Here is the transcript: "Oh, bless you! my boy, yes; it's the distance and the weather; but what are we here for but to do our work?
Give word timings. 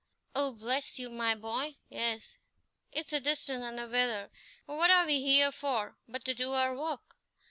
"Oh, 0.33 0.53
bless 0.53 0.97
you! 0.97 1.11
my 1.11 1.35
boy, 1.35 1.75
yes; 1.87 2.39
it's 2.91 3.11
the 3.11 3.19
distance 3.19 3.63
and 3.63 3.77
the 3.77 3.87
weather; 3.87 4.31
but 4.65 4.77
what 4.77 4.89
are 4.89 5.05
we 5.05 5.21
here 5.21 5.51
for 5.51 5.95
but 6.07 6.25
to 6.25 6.33
do 6.33 6.53
our 6.53 6.75
work? 6.75 7.15